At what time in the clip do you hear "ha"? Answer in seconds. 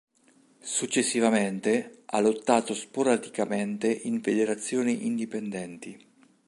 2.05-2.19